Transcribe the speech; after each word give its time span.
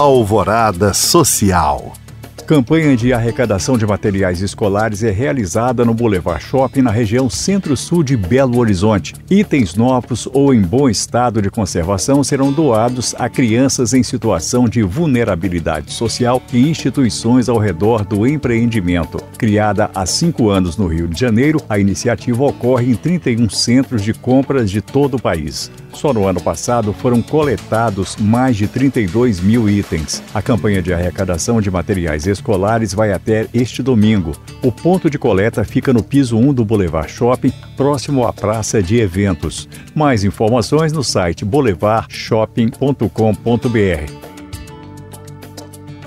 Alvorada 0.00 0.94
Social. 0.94 1.99
Campanha 2.50 2.96
de 2.96 3.12
arrecadação 3.12 3.78
de 3.78 3.86
materiais 3.86 4.40
escolares 4.40 5.04
é 5.04 5.10
realizada 5.12 5.84
no 5.84 5.94
Boulevard 5.94 6.42
Shopping, 6.42 6.82
na 6.82 6.90
região 6.90 7.30
centro-sul 7.30 8.02
de 8.02 8.16
Belo 8.16 8.58
Horizonte. 8.58 9.14
Itens 9.30 9.76
novos 9.76 10.28
ou 10.32 10.52
em 10.52 10.60
bom 10.60 10.88
estado 10.88 11.40
de 11.40 11.48
conservação 11.48 12.24
serão 12.24 12.50
doados 12.50 13.14
a 13.16 13.28
crianças 13.28 13.94
em 13.94 14.02
situação 14.02 14.68
de 14.68 14.82
vulnerabilidade 14.82 15.92
social 15.92 16.42
e 16.52 16.68
instituições 16.68 17.48
ao 17.48 17.56
redor 17.56 18.04
do 18.04 18.26
empreendimento. 18.26 19.22
Criada 19.38 19.88
há 19.94 20.04
cinco 20.04 20.50
anos 20.50 20.76
no 20.76 20.88
Rio 20.88 21.06
de 21.06 21.20
Janeiro, 21.20 21.62
a 21.68 21.78
iniciativa 21.78 22.42
ocorre 22.42 22.90
em 22.90 22.96
31 22.96 23.48
centros 23.48 24.02
de 24.02 24.12
compras 24.12 24.68
de 24.68 24.82
todo 24.82 25.18
o 25.18 25.22
país. 25.22 25.70
Só 25.92 26.12
no 26.12 26.26
ano 26.26 26.40
passado 26.40 26.92
foram 26.92 27.22
coletados 27.22 28.16
mais 28.16 28.56
de 28.56 28.66
32 28.66 29.38
mil 29.40 29.68
itens. 29.68 30.22
A 30.32 30.40
campanha 30.42 30.82
de 30.82 30.92
arrecadação 30.92 31.60
de 31.60 31.70
materiais 31.70 32.26
escolares 32.26 32.39
vai 32.94 33.12
até 33.12 33.46
este 33.52 33.82
domingo. 33.82 34.32
O 34.62 34.72
ponto 34.72 35.10
de 35.10 35.18
coleta 35.18 35.62
fica 35.64 35.92
no 35.92 36.02
piso 36.02 36.36
1 36.36 36.54
do 36.54 36.64
Boulevard 36.64 37.10
Shopping, 37.10 37.52
próximo 37.76 38.26
à 38.26 38.32
praça 38.32 38.82
de 38.82 38.98
eventos. 38.98 39.68
Mais 39.94 40.24
informações 40.24 40.92
no 40.92 41.04
site 41.04 41.44
boulevardshopping.com.br. 41.44 44.29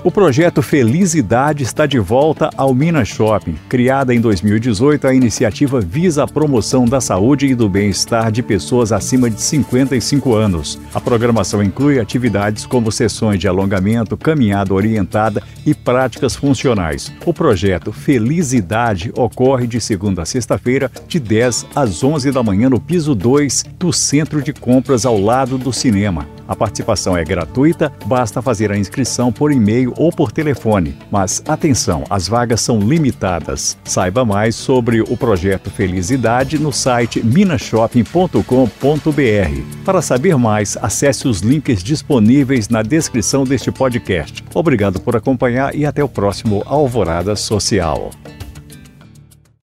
O 0.04 0.10
projeto 0.10 0.60
Felicidade 0.60 1.62
está 1.62 1.86
de 1.86 1.98
volta 1.98 2.50
ao 2.58 2.74
Minas 2.74 3.08
Shopping. 3.08 3.54
Criada 3.70 4.14
em 4.14 4.20
2018, 4.20 5.06
a 5.06 5.14
iniciativa 5.14 5.80
visa 5.80 6.24
a 6.24 6.28
promoção 6.28 6.84
da 6.84 7.00
saúde 7.00 7.46
e 7.46 7.54
do 7.54 7.70
bem-estar 7.70 8.30
de 8.30 8.42
pessoas 8.42 8.92
acima 8.92 9.30
de 9.30 9.40
55 9.40 10.34
anos. 10.34 10.78
A 10.92 11.00
programação 11.00 11.62
inclui 11.62 11.98
atividades 11.98 12.66
como 12.66 12.92
sessões 12.92 13.40
de 13.40 13.48
alongamento, 13.48 14.14
caminhada 14.14 14.74
orientada 14.74 15.42
e 15.64 15.72
práticas 15.72 16.36
funcionais. 16.36 17.10
O 17.24 17.32
projeto 17.32 17.90
Felicidade 17.90 19.10
ocorre 19.16 19.66
de 19.66 19.80
segunda 19.80 20.20
a 20.20 20.26
sexta-feira, 20.26 20.90
de 21.08 21.18
10 21.18 21.64
às 21.74 22.04
11 22.04 22.30
da 22.30 22.42
manhã, 22.42 22.68
no 22.68 22.78
piso 22.78 23.14
2 23.14 23.64
do 23.78 23.90
Centro 23.90 24.42
de 24.42 24.52
Compras 24.52 25.06
ao 25.06 25.18
lado 25.18 25.56
do 25.56 25.72
cinema. 25.72 26.28
A 26.46 26.54
participação 26.54 27.16
é 27.16 27.24
gratuita, 27.24 27.92
basta 28.06 28.42
fazer 28.42 28.70
a 28.70 28.76
inscrição 28.76 29.32
por 29.32 29.50
e-mail 29.50 29.94
ou 29.96 30.12
por 30.12 30.30
telefone. 30.30 30.96
Mas 31.10 31.42
atenção, 31.46 32.04
as 32.10 32.28
vagas 32.28 32.60
são 32.60 32.78
limitadas. 32.78 33.78
Saiba 33.84 34.24
mais 34.24 34.54
sobre 34.54 35.00
o 35.00 35.16
projeto 35.16 35.70
Felicidade 35.70 36.58
no 36.58 36.72
site 36.72 37.24
minashopping.com.br. 37.24 39.84
Para 39.84 40.02
saber 40.02 40.36
mais, 40.36 40.76
acesse 40.80 41.26
os 41.26 41.40
links 41.40 41.82
disponíveis 41.82 42.68
na 42.68 42.82
descrição 42.82 43.44
deste 43.44 43.72
podcast. 43.72 44.44
Obrigado 44.54 45.00
por 45.00 45.16
acompanhar 45.16 45.74
e 45.74 45.86
até 45.86 46.02
o 46.02 46.08
próximo 46.08 46.62
Alvorada 46.66 47.36
Social. 47.36 48.10